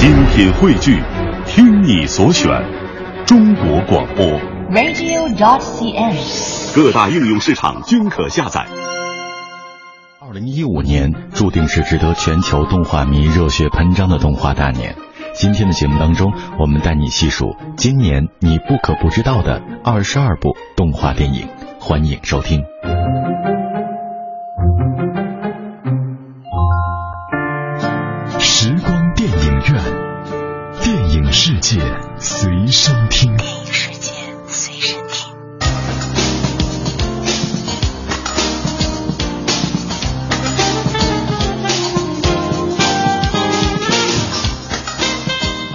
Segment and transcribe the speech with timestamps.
[0.00, 0.98] 精品汇聚，
[1.44, 2.50] 听你所选，
[3.26, 4.24] 中国广播。
[4.70, 6.16] radio.cn。
[6.74, 8.66] 各大应用市场均可下载。
[10.18, 14.96] 二零一五年注定是值得全球动画迷热血喷张的动画大年。
[15.34, 21.46] 今天的节目当中，我们带你细数今年你不可不知道的二十二部动画电影，
[21.78, 22.64] 欢迎收听。
[31.50, 31.80] 世界
[32.20, 33.36] 随身听。
[33.36, 34.12] 电影世界
[34.46, 35.34] 随身听。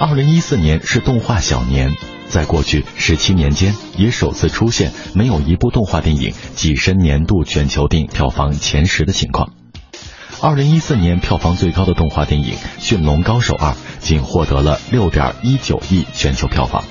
[0.00, 1.94] 二零一四年是动画小年，
[2.30, 9.52] 在过去十七年间，也首次出现没有一部动画电影跻身年度全球电影票房前十的情况。
[10.42, 16.84] 二零一四年票房最高的动画电影《驯龙高手二》仅获得了六点一九亿全球票房，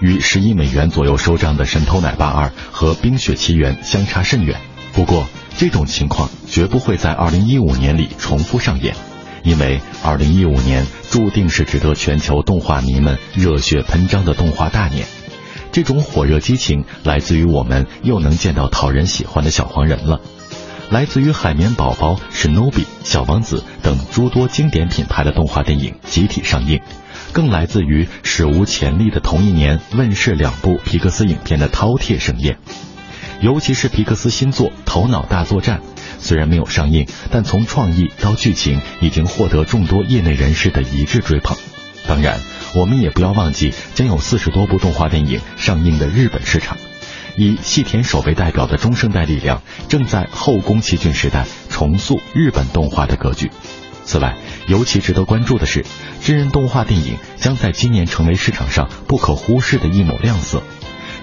[0.00, 4.60] 与十亿美元左右收账的《神偷奶爸二》和《冰雪奇缘》相差甚远。
[4.92, 8.96] 不过，这种情况绝不会在二零一五年里重复上演。
[9.44, 15.06] 因为二零一五年注定是值得全球动画迷们热血喷张的动画大年，
[15.70, 20.20] 这种火热激情来自于我们又能见到讨人喜欢的小黄人了，
[20.90, 26.80] 来自于海绵宝宝、史努比、小王子等诸多经典品牌的动画电影集体上映，
[27.32, 32.56] 更来自于史无前例的同一年问世两部皮克斯影片的饕餮盛宴，
[33.42, 35.80] 尤其是皮克斯新作《头脑大作战》。
[36.20, 41.56] 虽然没有上映，但从创意到剧情已经获得众多业内人士的一致追捧。
[42.06, 42.40] 当然，
[42.74, 46.78] 我们也不要忘记将有四十多部动画电影上映的日本市场。
[47.38, 53.52] 以细田守为代表的中生代力量正在后宫崎骏时代重塑日本动画的格局。
[54.04, 54.36] 此外，
[54.66, 55.84] 尤其值得关注的是，
[56.20, 60.62] 真人动画电影将在今年成为市场上不可忽视的一抹亮色。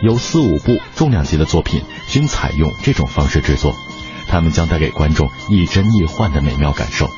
[0.02, 3.76] 有四五部重量级的作品均采用这种方式制作。
[4.28, 7.10] 他们将带给观众亦真亦幻的美妙感受。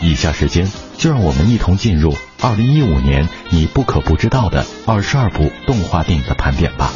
[0.00, 6.92] 以下时间，就让我们一同进入二零一五年你不可不知道的二十二部动画电影的盘点吧。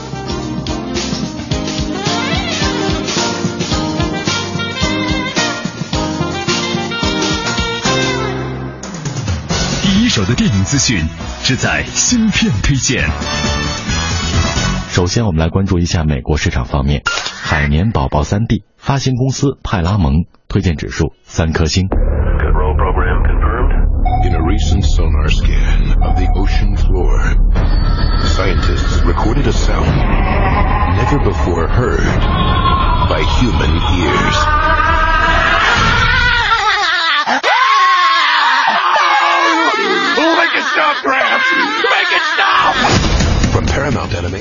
[10.21, 11.03] 手的电影资讯，
[11.43, 13.09] 只在芯片推荐。
[14.91, 17.01] 首先，我们来关注一下美国市场方面，
[17.43, 20.13] 《海绵宝宝三 D》发行公司派拉蒙
[20.47, 21.89] 推荐指数三颗星。
[21.89, 23.73] Control program confirmed.
[24.27, 27.17] In a recent sonar scan of the ocean floor,
[28.23, 29.89] scientists recorded a sound
[30.99, 32.05] never before heard
[33.09, 33.80] by human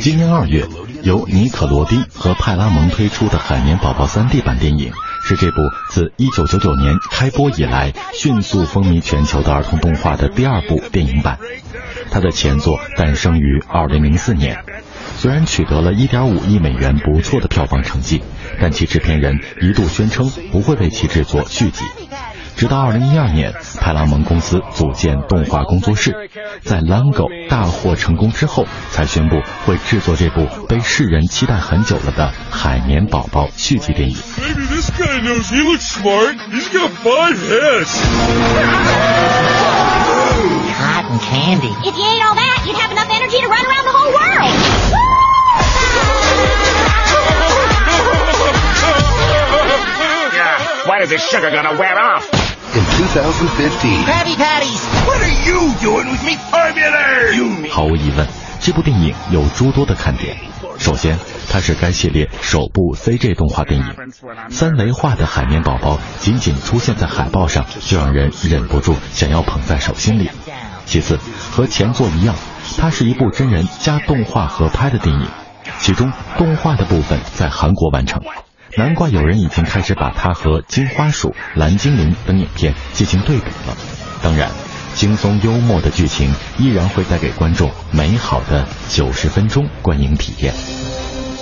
[0.01, 0.65] 今年二月，
[1.03, 4.91] 由尼可罗丁和派拉蒙推出的《海绵宝宝三 D 版电影》
[5.27, 5.57] 是这部
[5.89, 11.37] 自1999年开播以来迅速风靡全球的儿童动画的第二部电影版。
[12.11, 14.63] 它的前作诞生于2004年，
[15.17, 18.23] 虽然取得了1.5亿美元不错的票房成绩，
[18.61, 21.83] 但其制片人一度宣称不会为其制作续集。
[22.58, 26.30] 直到2012年，派拉蒙公司组建动画工作室，
[26.62, 34.16] 在《狼狗》大获成功之后，才宣布会制作这部被世人期待很久了的《海绵宝宝》续集电影。
[34.16, 36.36] Maybe this guy knows he looks smart.
[36.52, 37.90] He's got five heads.
[40.78, 41.72] Cotton candy.
[41.82, 44.52] If you ate all that, you'd have enough energy to run around the whole world.
[50.34, 50.58] Yeah,
[50.88, 52.28] when is this sugar gonna wear off?
[52.71, 54.79] In 2015, Krabby Patties.
[55.07, 57.33] What are you doing with me formula?
[57.35, 58.27] You 毫无疑问，
[58.59, 60.37] 这部电影有诸多的看点。
[60.77, 61.17] 首先，
[61.49, 63.85] 它是该系列首部 CG 动画电影，
[64.51, 70.29] 三维化的海绵宝宝仅仅出现在海报上，就让人忍不住想要捧在手心里。
[70.85, 71.17] 其次，
[71.51, 72.35] 和前作一样，
[72.77, 75.27] 它是一部真人加动画合拍的电影，
[75.79, 78.21] 其中动画的部分在韩国完成。
[78.79, 83.75] 难怪有人已经开始把它和《金花鼠》《蓝精灵》等影片进行对比了。
[84.23, 84.49] 当然，
[84.95, 90.53] 轻松幽默的剧情依然会带给观众美好的九十分钟观影体验。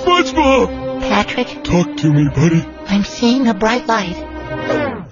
[0.04, 0.70] SpongeBob!
[1.02, 2.64] Patrick, Talk to me, buddy.
[2.88, 4.16] I'm seeing a bright light.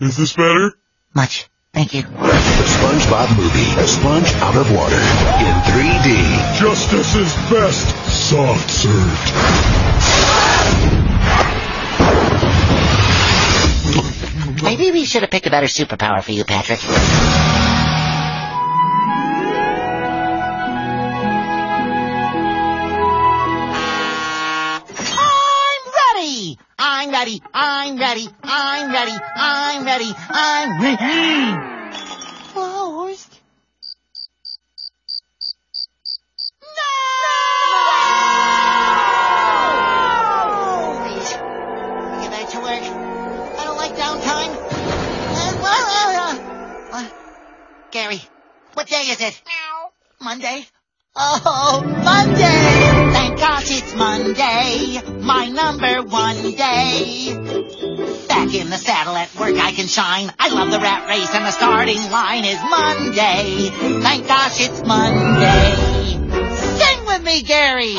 [0.02, 0.72] Is this better?
[1.14, 1.46] Much.
[1.74, 2.02] Thank you.
[2.02, 4.98] the SpongeBob movie, Sponge Out of Water,
[5.46, 6.58] in 3D.
[6.58, 7.86] Justice is best.
[8.10, 9.32] Soft served.
[14.64, 16.80] Maybe we should have picked a better superpower for you, Patrick.
[25.18, 26.58] I'm ready!
[26.78, 27.42] I'm ready!
[27.54, 28.28] I'm ready!
[28.44, 29.18] I'm ready!
[29.36, 30.14] I'm ready!
[30.30, 31.75] I'm ready!
[47.96, 48.22] Gary,
[48.74, 49.42] what day is it?
[50.20, 50.68] Monday.
[51.16, 53.14] Oh, Monday!
[53.14, 57.32] Thank gosh it's Monday, my number one day.
[58.28, 60.30] Back in the saddle at work I can shine.
[60.38, 63.70] I love the rat race and the starting line is Monday.
[64.02, 65.76] Thank gosh it's Monday.
[66.76, 67.96] Sing with me, Gary!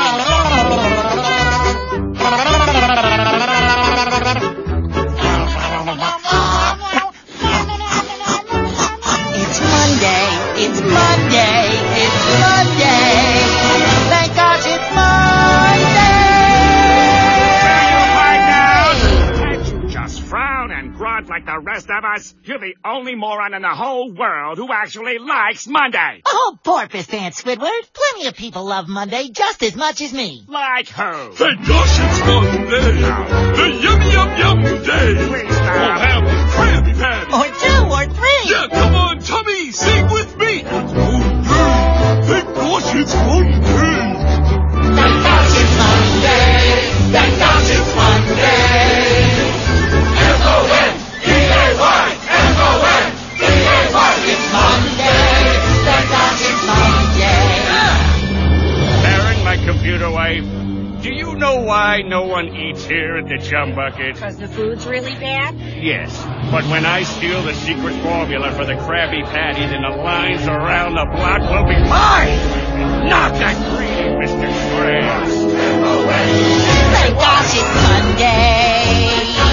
[21.56, 22.34] The rest of us?
[22.44, 26.20] You're the only moron in the whole world who actually likes Monday.
[26.26, 27.80] Oh, porpoise dance, Squidward.
[27.92, 30.44] Plenty of people love Monday just as much as me.
[30.48, 31.32] Like who?
[31.32, 33.00] Thank gosh it's Monday.
[33.56, 35.14] The yummy yum yum day.
[35.14, 36.00] Please We'll uh, stop.
[36.00, 37.32] have Krabby Patty.
[37.32, 38.50] Or two, or three.
[38.50, 40.60] Yeah, come on, Tummy, sing with me.
[40.60, 42.26] It's Monday.
[42.26, 44.05] Thank gosh it's Monday.
[60.06, 64.14] Computer wife, do you know why no one eats here at the Chum Bucket?
[64.14, 65.54] Because the food's really bad?
[65.82, 66.16] Yes,
[66.50, 70.94] but when I steal the secret formula for the Krabby Patty, then the lines around
[70.94, 73.08] the block will be mine!
[73.08, 74.48] Not that greedy Mr.
[74.74, 75.34] Krabs!
[76.92, 79.45] Thank gosh it's Monday.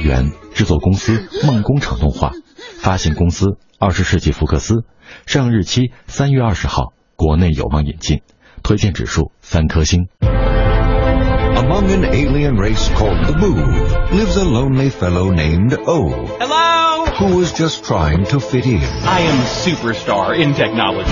[0.00, 2.32] 园制作公司梦工厂动画，
[2.80, 4.84] 发行公司二十世纪福克斯，
[5.26, 8.22] 上映日期三月二十号，国内有望引进，
[8.62, 10.08] 推荐指数三颗星。
[10.20, 17.06] Among an alien race called the Move lives a lonely fellow named O, Hello?
[17.18, 18.80] who is just trying to fit in.
[19.04, 21.10] I am a superstar in technology.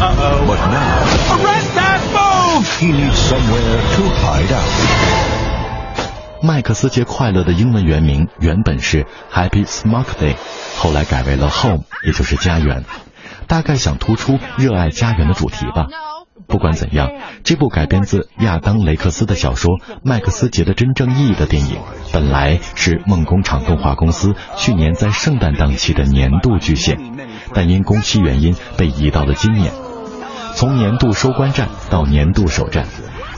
[0.00, 0.46] Uh-oh.
[0.46, 1.02] But now
[1.38, 2.78] Arrest that move!
[2.78, 5.43] he needs somewhere to hide out.
[6.41, 10.35] 麦克斯节快乐的英文原名原本是 Happy Smoke Day，
[10.77, 12.83] 后来改为了 Home，也就是家园，
[13.47, 15.87] 大概想突出热爱家园的主题吧。
[16.47, 17.09] 不管怎样，
[17.43, 21.77] 这部改编自亚当·雷克斯的小说《麦克斯节的真正意义》的电影，
[22.11, 26.99] 本来是梦工厂动画公司去年在圣诞档期的年度巨献，
[27.53, 29.71] 但因工期原因被移到了今年。
[30.53, 32.85] 从年度收官战到年度首战，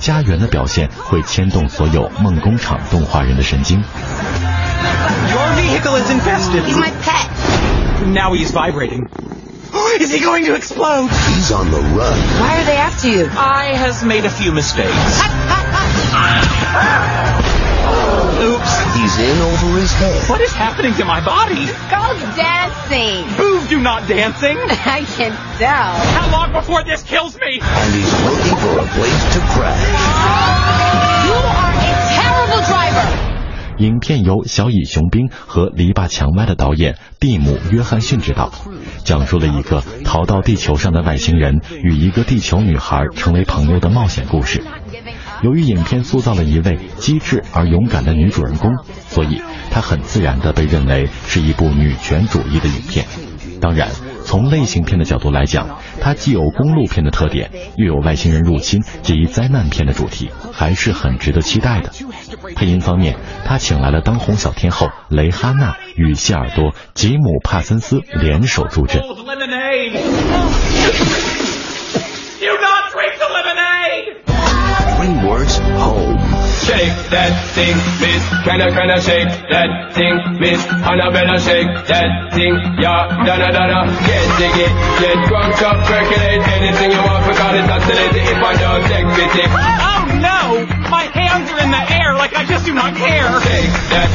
[0.00, 3.78] 家园的表现会牵动所有梦工厂动画人的神经。
[3.78, 6.64] Your vehicle is infested.
[6.64, 7.28] He's my pet.
[8.06, 9.08] Now he's vibrating.
[10.00, 11.08] Is he going to explode?
[11.34, 12.18] He's on the run.
[12.40, 13.26] Why are they after you?
[13.30, 14.88] I has made a few mistakes.
[18.42, 18.72] Oops.
[18.96, 20.28] He's in over his head.
[20.28, 21.66] What is happening to my body?
[21.86, 22.02] Go
[22.34, 23.22] dancing.
[23.36, 24.58] Boobs do not dancing.
[24.58, 25.94] I can tell.
[26.18, 27.60] How long before this kills me?
[27.62, 28.35] And he's looking
[28.67, 29.83] for a place to crash.
[31.27, 33.07] You are a terrible driver.
[33.77, 38.51] 影片由小蚁雄兵和篱笆墙外的导演蒂姆·约翰逊执导，
[39.05, 44.63] 讲述了一个逃到地球上的外星人与一个地球女孩成为朋友的冒险故事。
[45.43, 48.71] 由于影片塑造了一位机智而勇敢的女主人公，
[49.07, 53.05] 所以它很自然地被认为是一部女权主义的影片。
[53.61, 53.89] 当然，
[54.27, 61.93] 从类型片的角度来讲，它既有公路片的特点，又有外星人入侵这一灾难片的主题，还是很值得期待的。
[62.53, 63.15] 配音方面，
[63.45, 69.01] 他请来了当红小天后蕾哈娜与谢耳朵、吉姆·帕森斯联手助阵。
[69.01, 69.07] Do
[72.59, 74.25] not drink the lemonade.
[74.97, 76.26] Three words, home.
[76.65, 78.23] Shake that thing, miss.
[78.43, 80.61] Can I, can I shake that thing, miss.
[80.67, 83.07] Annabella, shake that thing, yeah.
[83.23, 83.87] Donna, Donna.
[84.03, 84.67] Get jiggy,
[84.99, 88.25] get drunk up, percolate anything you want because it's oscillating.
[88.27, 89.45] If I don't take pity.
[89.47, 90.39] Oh no!
[90.89, 93.29] My hands are in the air like I just do not care.
[93.41, 94.09] Shake that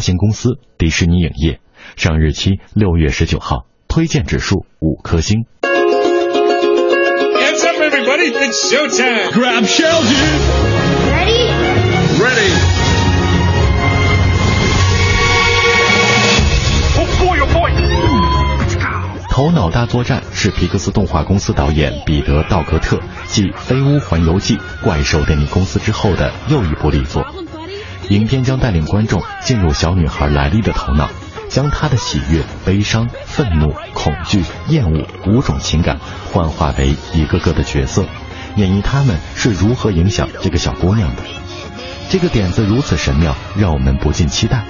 [0.00, 1.60] 发行公司迪士尼影业，
[1.94, 5.44] 上日期六月十九号，推荐指数五颗星。
[5.60, 5.74] Up,
[7.82, 8.32] everybody!
[8.32, 9.30] It's showtime!
[9.30, 10.40] Grab Sheldon!
[11.12, 11.50] Ready?
[12.18, 12.50] Ready!
[16.96, 17.70] Oh boy, oh boy!
[19.28, 27.22] 头脑大作战是皮克斯动画公司导演彼得·道格特继《飞屋环游记》《怪兽电力公司》之后的又一部力作。
[28.10, 31.08] 影片将带领观众进入小女孩莱莉的头脑，
[31.48, 36.00] 将她的喜悦、悲伤、愤怒、恐惧、厌恶五种情感
[36.32, 38.04] 幻化为一个个的角色，
[38.56, 41.22] 演绎他们是如何影响这个小姑娘的。
[42.08, 44.64] 这个点子如此神妙，让我们不禁期待，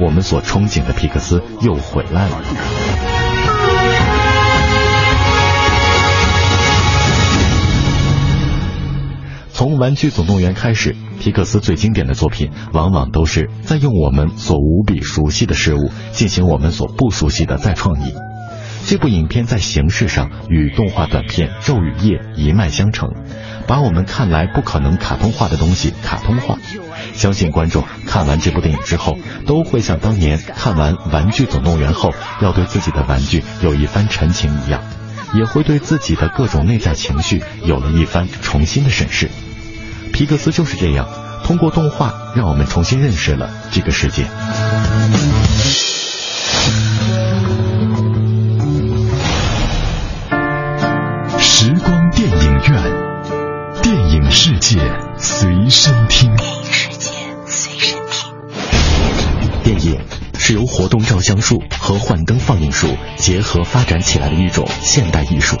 [0.00, 2.42] 我们所憧憬的皮克斯又回来了。
[9.52, 18.14] 从《玩具总动员》开始，皮克斯最经典的作品，往往都是在用我们所无比熟悉的事物进行我们所不熟悉的再创意。
[18.84, 23.10] 这部影片在形式上与动画短片《咒与夜》一脉相承，
[23.66, 26.56] 把我们看来不可能卡通化的东西卡通化。
[27.12, 34.80] 相信观众看完这部电影之后，都会像当年看完《玩具总动员》后要对自己的玩具有一番陈情一样，
[35.34, 39.28] 也会对自己的各种内在情绪有了一番重新的审视。
[40.12, 41.08] 皮克斯就是这样，
[41.44, 44.24] 通过动画让我们重新认识了这个世界。
[51.38, 54.78] 时光电影院，电世界
[55.16, 56.36] 随身听。
[56.36, 57.10] 电影世界
[57.46, 58.32] 随身听。
[59.64, 59.98] 电影
[60.38, 65.56] 是由活动照相术和幻灯放映术结合发展起来的一种现代艺术。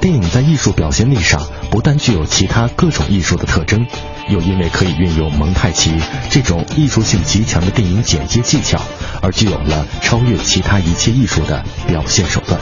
[0.00, 1.42] 电影在艺术表现力上
[1.76, 3.86] 不但具有其他各种艺术的特征，
[4.30, 5.92] 又因为可以运用蒙太奇
[6.30, 8.80] 这种艺术性极强的电影剪接技巧，
[9.20, 12.58] 而具有了超越其他一切艺术的表现手段。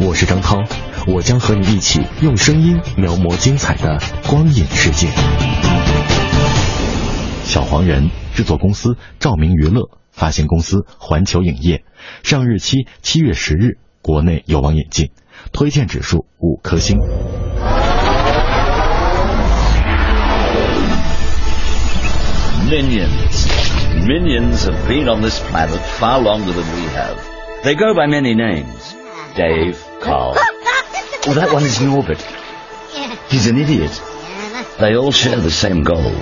[0.00, 0.56] 我是张涛，
[1.06, 5.08] 我将和你一起用声音描摹精彩的光影世界。
[7.44, 11.84] 小黄人制作公司照明娱乐，发行公司环球影业，
[12.22, 15.10] 上日期七月十日，国内有望引进，
[15.52, 16.96] 推荐指数五颗星。
[22.69, 23.47] Minions.
[24.07, 27.17] Minions have been on this planet far longer than we have.
[27.63, 28.95] They go by many names.
[29.35, 30.35] Dave, Carl.
[31.27, 32.21] Oh, that one is Norbert.
[33.29, 33.91] He's an idiot.
[34.79, 36.13] They all share the same goal.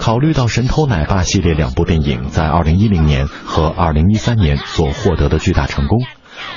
[0.00, 6.00] 考虑到《神偷奶爸》系列两部电影在2010年和2013年所获得的巨大成功，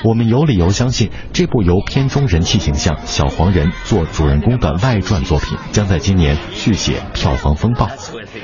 [0.03, 7.89] 我们有理由相信，这部由片中人气形象小黄人做主人公的外传作品将在今年续写票房风暴。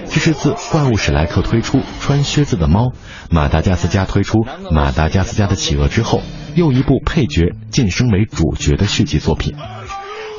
[0.09, 2.87] 这是自怪物史莱克推出《穿靴子的猫》，
[3.29, 4.39] 马达加斯加推出
[4.71, 6.21] 《马达加斯加的企鹅》之后，
[6.55, 9.55] 又一部配角晋升为主角的续集作品。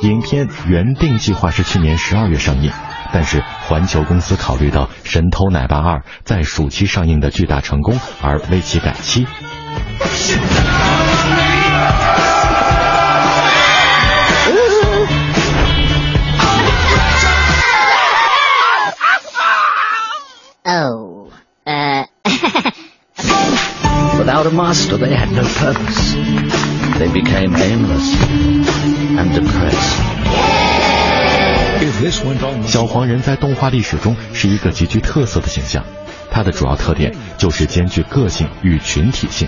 [0.02, 2.70] 影片原定计划是去年十二月上映，
[3.14, 9.26] 但是环球公司考虑到《神偷奶爸二》在暑期上映的巨大成功，而为其改期。
[24.56, 26.14] Master, they had no purpose.
[26.98, 28.16] They became aimless
[29.18, 30.00] and depressed.
[32.66, 35.84] 小黄人在动画历史中是一个极具特色的形象，
[36.30, 39.46] 它的主要特点就是兼具个性与群体性，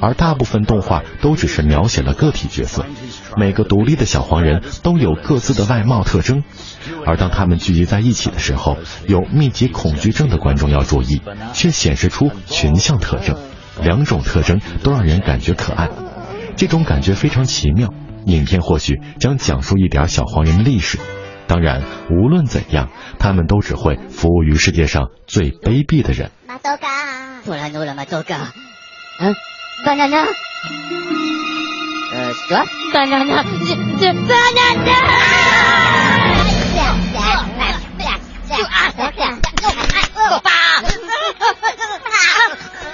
[0.00, 2.84] 而大部分动画都只是描写了个体角色，
[3.38, 6.44] 每个独立的小黄人都有各自的外貌特征，
[7.06, 8.76] 而当他们聚集在一起的时候，
[9.06, 11.22] 有密集恐惧症的观众要注意，
[11.54, 13.38] 却显示出群像特征，
[13.82, 15.88] 两种特征都让人感觉可爱，
[16.56, 17.88] 这种感觉非常奇妙，
[18.26, 20.98] 影片或许将讲述一点小黄人的历史，
[21.46, 26.30] 当然无论怎样，他们都只会服务于世界上最卑鄙的人。
[26.46, 26.76] 哈哈
[41.38, 42.73] 哈哈哈哈。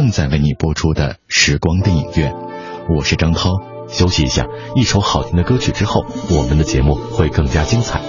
[0.00, 2.34] 正在为你播出的时光电影院，
[2.96, 3.50] 我是张涛。
[3.86, 8.00] 休息一下，一首好听的歌曲之后，我们的节目会更加精彩。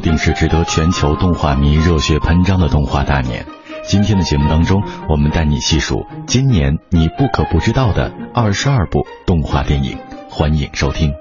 [0.00, 3.46] 定是值得全球动画迷热血喷张的动画大年。
[3.82, 11.12] 今天的节目当中，我们带你细数今年你不可不知道的二十二部动画电影，欢迎收听。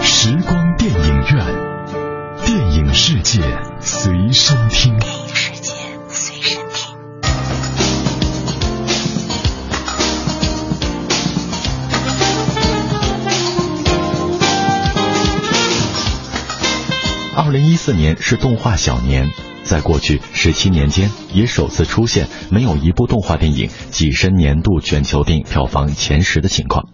[0.00, 1.46] 时光电影院，
[2.44, 3.40] 电影世界
[3.80, 4.96] 随身听。
[17.34, 19.30] 二零一四年是动画小年，
[19.64, 26.84] 在过去十七年间，也首次出现没有一部动画电影跻身年度全球电影票房前十的情况。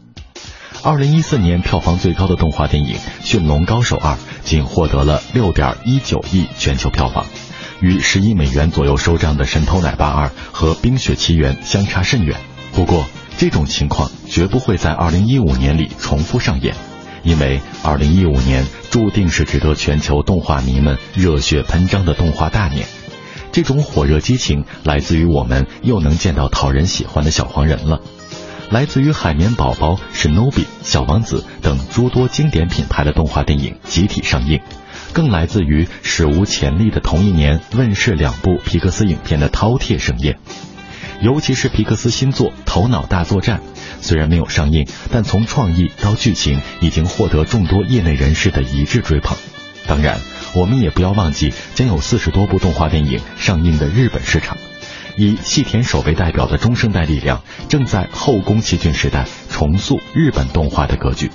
[0.85, 7.27] 二零一四年票房最高的动画电影《驯龙高手二》仅获得了六点一九亿全球票房，
[7.81, 12.38] 与十亿美元左右收账的《神偷奶爸二》和《冰雪奇缘》相差甚远。
[12.72, 13.07] 不过，
[13.38, 16.77] 这种情况绝不会在二零一五年里重复上演。
[17.22, 22.87] 因为二零一五年注定是值得全球动画迷们热血喷张的动画大年。
[23.52, 28.00] 这种火热激情来自于我们又能见到讨人喜欢的小黄人了，
[28.70, 34.61] 来自于海绵宝宝、史努比、小王子等诸多经典品牌的动画电影集体上映，
[35.12, 40.38] 更来自于史无前例的同一年问世两部皮克斯影片的饕餮盛宴。
[41.20, 43.59] 尤其是皮克斯新作《头脑大作战》，
[44.00, 49.37] 虽然没有上映，但从创意到剧情已经获得众多业内人士的一致追捧。
[49.87, 50.18] 当然，
[50.54, 54.56] 我们也不要忘记将有四十多部动画电影上映的日本市场。
[55.16, 61.30] 以细田守为代表的中生代力量，正在后宫崎骏时代重塑日本动画的格局。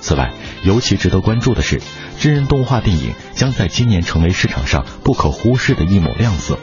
[0.00, 1.80] 此外，尤其值得关注的是，
[2.20, 6.58] 真人动画电影将在今年成为市场上不可忽视的一抹亮色。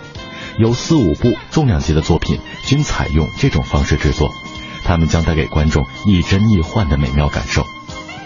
[0.60, 4.30] 有四五部重量级的作品均采用这种方式制作，
[4.86, 7.66] 他们将带给观众亦真亦幻的美妙感受。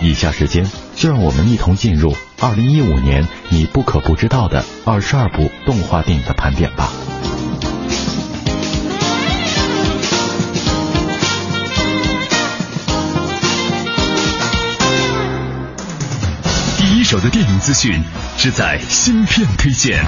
[0.01, 6.91] 以下时间就让我们一同进入二零一五年你不可不知道的二十二部动画电影的盘点吧。
[16.77, 18.01] 第一手的电影资讯
[18.37, 20.03] 只在芯片推荐。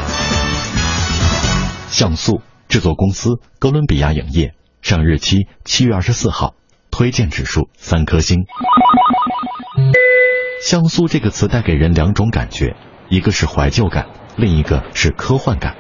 [1.90, 4.54] 像素制作公司哥伦比亚影业，
[4.88, 6.54] 上日期七月二十四号，
[6.92, 8.46] 推荐指数三颗星。
[10.66, 12.78] 像素这个词带给人两种感觉，
[13.10, 15.76] 一个是怀旧感，另一个是科幻感。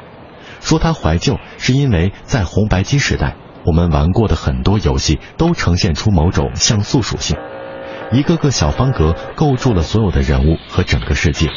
[0.60, 7.38] 说它怀旧，是因为在红白机时代，我们玩过的很多游戏都呈现出某种像素属性，
[8.12, 11.48] 一个个小方格构筑了所有的人物和整个世界。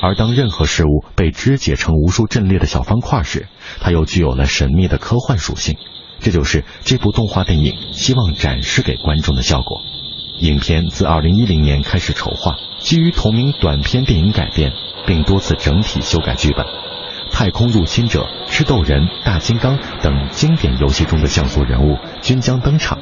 [0.00, 3.46] 而当任何事物被肢解成无数阵列的小方块时，
[3.78, 5.76] 它又具有了神秘的科幻属性。
[6.20, 9.82] 这就是这部动画电影希望展示给观众的效果。
[10.40, 14.72] 影片自2010年开始筹划，基于同名短片电影改编，
[15.06, 16.64] 并多次整体修改剧本。
[17.30, 22.98] 太空入侵者、吃豆人、大金刚等经典游戏中的像素人物均将登场。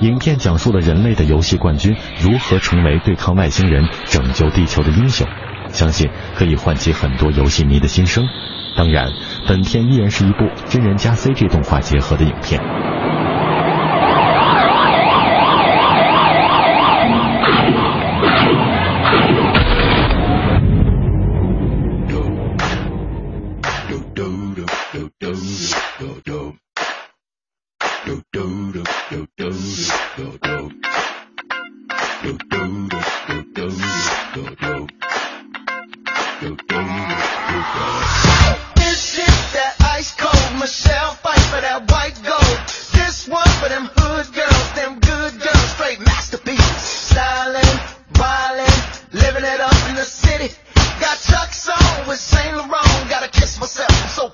[0.00, 5.26] 影片讲述了人类的游戏冠军如何成为对抗外星人、拯救地球的英雄。
[5.68, 8.24] 相信可以唤起很多游戏迷的心声。
[8.76, 9.12] 当然，
[9.46, 12.60] 本片依然是一部真人加 CG 动画结合的影片。
[49.94, 50.52] In the city.
[50.98, 53.08] Got Chuck's on with Saint Laurent.
[53.08, 54.28] Gotta kiss myself, I'm so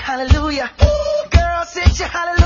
[0.00, 0.70] hallelujah.
[1.30, 2.41] Girl, sit your hallelujah.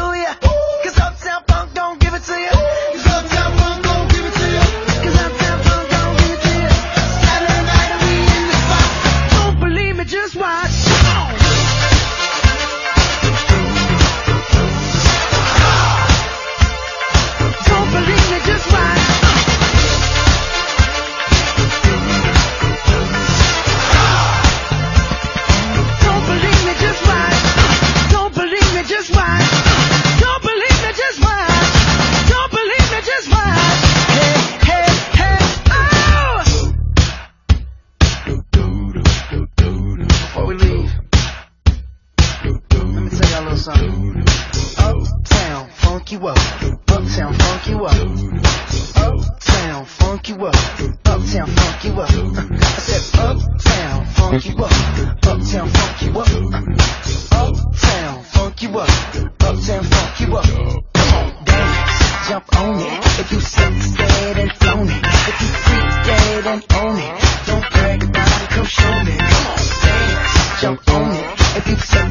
[70.67, 71.57] Jump on it.
[71.59, 72.06] If you succeed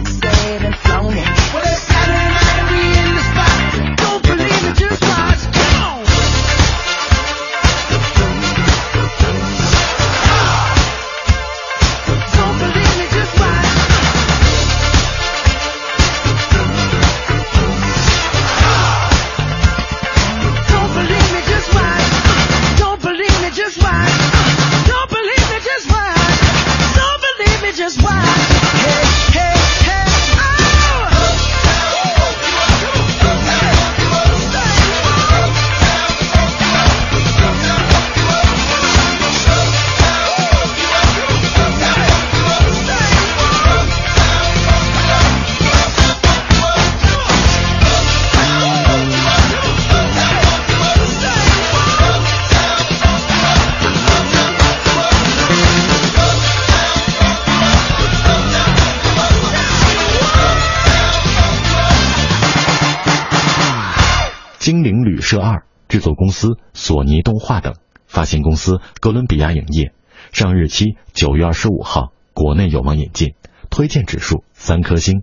[66.26, 67.76] 公司索尼动画等，
[68.08, 69.94] 发行公司哥伦比亚影业。
[70.32, 73.36] 上日期九月二十五号，国内有望引进，
[73.70, 75.22] 推荐指数三颗星。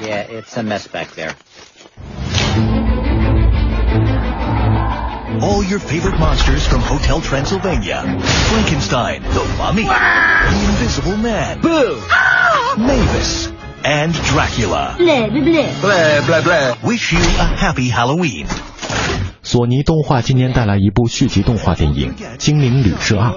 [0.00, 1.32] Yeah, it's a mess back there.
[5.40, 8.04] All your favorite monsters from Hotel Transylvania.
[8.22, 11.98] Frankenstein, the Mummy, the Invisible Man, Boo,
[12.78, 13.50] Mavis,
[13.86, 14.96] and Dracula.
[14.98, 15.80] Blah, blah, blah.
[15.80, 16.74] Blah, blah, blah.
[16.82, 18.46] Wish you a happy Halloween.
[19.44, 23.30] 索尼动画今年带来一部续集动画电影《精灵旅社二》，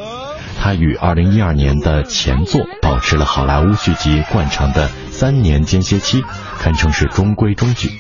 [0.60, 6.24] 它与2012年的前作保持了好莱坞续集惯常的三年间歇期，
[6.60, 7.92] 堪称是中规中矩。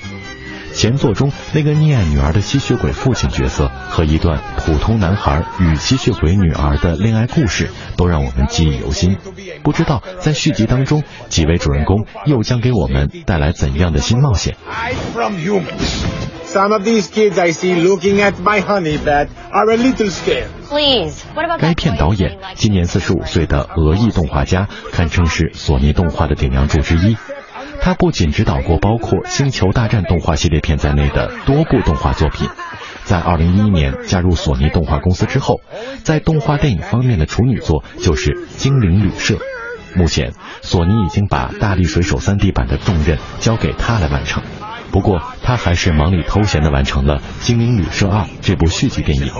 [0.79, 9.17] 前作中那个溺爱女儿的吸血鬼父亲角色和一段普通男孩与吸血鬼女儿的恋爱故事，都让我们记忆犹新。
[9.61, 14.55] 不知道在续集当中，几位主人公又将给我们带来怎样的新冒险
[15.13, 16.05] ？From humans.
[16.45, 20.47] Some of these kids I see looking at my honey bat are a little scared.
[20.69, 21.25] Please.
[21.35, 27.17] What about 该片导演今年四十五岁的俄裔动画家，堪称是索尼动画的顶梁柱之一。
[27.81, 32.47] 他不仅指导过包括《星球大战》动画系列片在内的多部动画作品，
[33.03, 35.61] 在2011年加入索尼动画公司之后，
[36.03, 39.35] 在动画电影方面的处女作就是《精灵旅社》。
[39.95, 44.43] 目前，索尼已经把《大力水手》3D 版的重任交给他来完成。
[44.91, 49.31] 不过，他还是忙里偷闲的完成了《精灵旅社二》这部续集电影。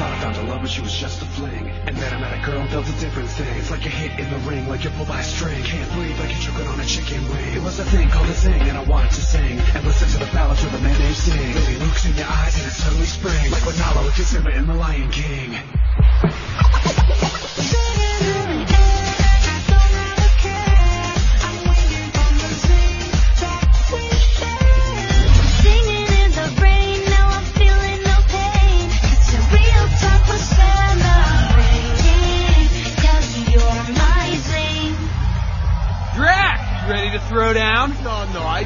[0.00, 1.68] Thought I found a love, but she was just a fling.
[1.84, 3.52] And then I met a girl, and felt a different thing.
[3.60, 5.62] It's like a hit in the ring, like you're pulled by a string.
[5.62, 7.52] Can't breathe, like you're choking on a chicken wing.
[7.52, 9.60] It was a thing called a zing, and I wanted to sing.
[9.60, 11.52] And listen to the ballads of the man named Sting.
[11.52, 13.52] Baby looks in your eyes, and it's suddenly springs.
[13.52, 15.58] Like when Nala at Simba in The Lion King.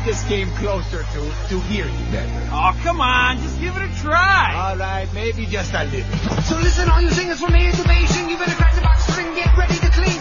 [0.05, 2.49] No, no, just came closer to, to hear you better.
[2.53, 4.55] Oh, come on, just give it a try.
[4.55, 6.19] All right, maybe just a little.
[6.43, 9.35] So listen, all you singers from here to Beijing, you better crack the box spring,
[9.35, 10.14] get ready to clean.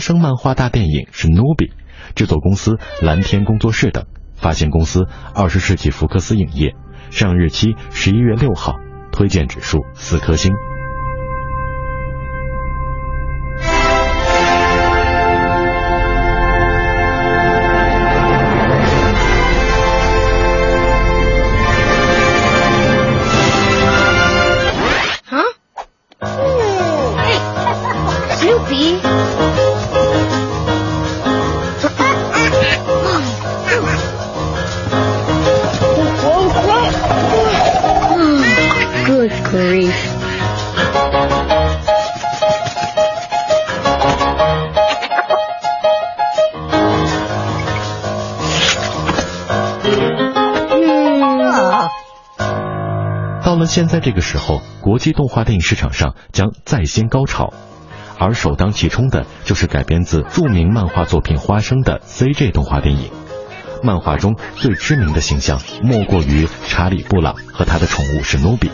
[0.00, 1.72] 生漫画大电影是 Nobi，
[2.14, 6.74] 制作公司蓝天工作室等，发行公司二十世纪福克斯影业，
[7.10, 8.74] 上映日期十一月六号，
[9.12, 10.52] 推荐指数四颗星。
[53.68, 57.52] 现在这个时候，国际动画电影市场上将再掀高潮，
[58.18, 63.10] 而首当其冲的就是改编自著名漫画作品《花生》的 CG 动画电影。
[63.82, 68.70] 漫画中最知名的形象莫过于查理·布朗和他的宠物史努比，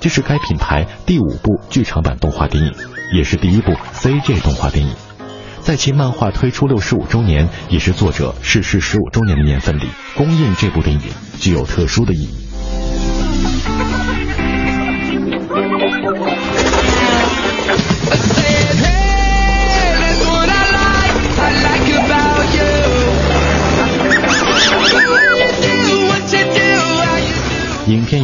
[0.00, 2.72] 这是该品牌第五部剧场版动画电影，
[3.14, 4.94] 也是第一部 CG 动画电影。
[5.60, 11.02] 在其漫画推出六十五周年，也是作者逝世十五周年的年份里，公映这部电影
[11.38, 12.51] 具有特殊的意义。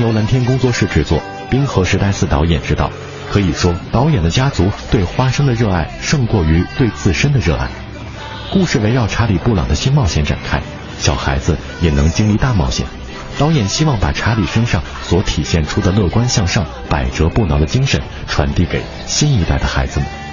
[0.08, 2.90] 由蓝天工作室制作，冰河时代四导演执导。
[3.30, 7.68] 可以说，导演的家族对花生的热爱胜过于对自身的热爱。
[8.50, 10.62] 故事围绕查理·布朗的新冒险展开，
[10.98, 12.86] 小孩子也能经历大冒险。
[13.38, 20.27] 导演希望把查理身上所体现出的乐观向上、百折不挠的精神传递给新一代的孩子们。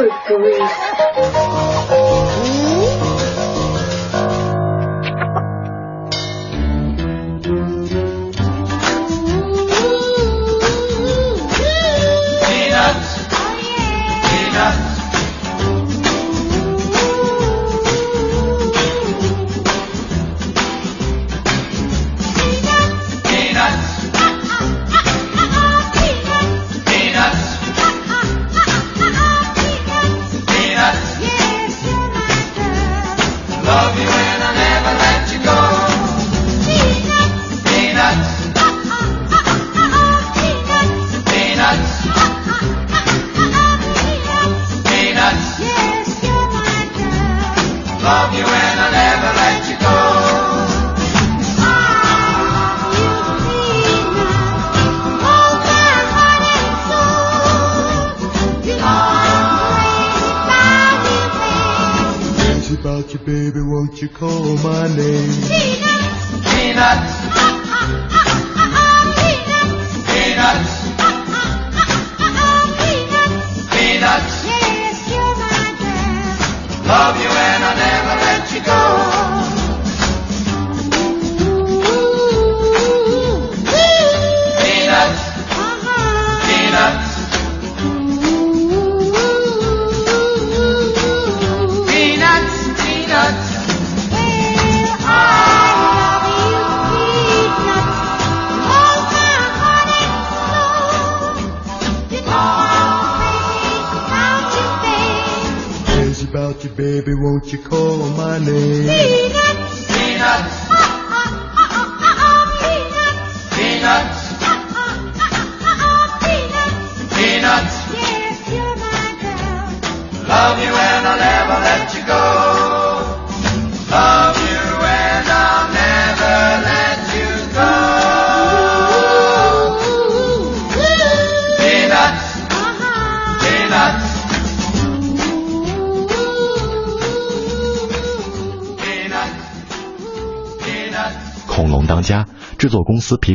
[0.00, 1.69] Good grief.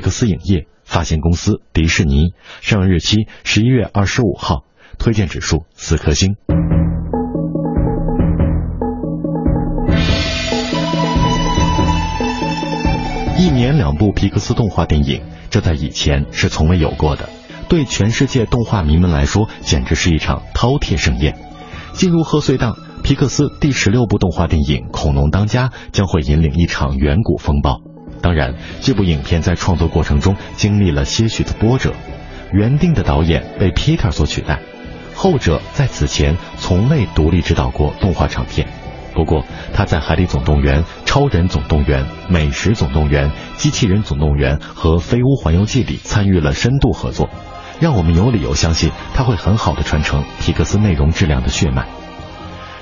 [0.05, 4.63] 克斯影业，发行公司迪士尼，上映日期十一月二十五号，
[4.99, 6.35] 推荐指数四颗星。
[13.35, 17.27] 一年两部皮克斯动画电影，这在以前是从未有过的，
[17.67, 21.35] 对全世界动画迷们来说，简直是一场饕餮盛宴。
[21.93, 27.81] 进入贺岁档，皮克斯第十六部动画电影《恐龙当家》将会引领一场远古风暴。
[28.25, 31.93] 当然，这部影片在创作过程中经历了些许的波折，
[32.51, 34.59] 原定的导演被 Peter 所取代，
[35.13, 38.67] 后者在此前从未独立执导过动画长片。
[39.13, 39.45] 不过，
[39.75, 47.29] 他在《海底总动员》《超人总动员》《美食总动员》《机器人总动员》和《飞屋环游记》里参与了深度合作，
[47.79, 51.85] 让我们有理由相信他会很好的传承皮克斯内容质量的血脉。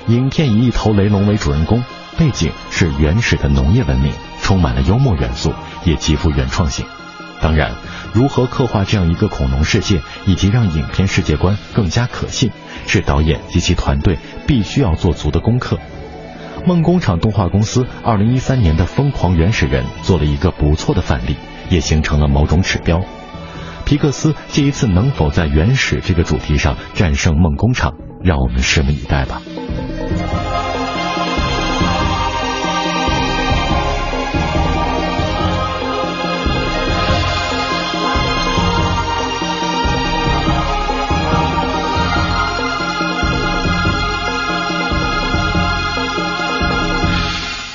[0.06, 1.84] 影片以一头雷龙为主人公，
[2.16, 4.10] 背景是原始的农业文明，
[4.44, 6.84] 充满了幽默元素，也极富原创性。
[7.40, 7.72] 当然，
[8.12, 12.52] 如何刻画这样一个恐龙世界，以及让影片世界观更加可信，
[12.86, 15.78] 是导演及其团队必须要做足的功课。
[16.66, 21.36] 梦工厂动画公司二零一三年的《疯狂原始人》做了一个不错的范例，
[21.70, 23.00] 也形成了某种指标。
[23.86, 29.42] 皮克斯这一次能否在原始这个主题上战胜梦工厂，让我们拭目以待吧。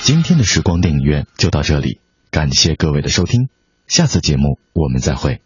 [0.09, 1.99] 今天的时光电影院就到这里，
[2.31, 3.47] 感谢各位的收听，
[3.85, 5.39] 下次节目我们再会。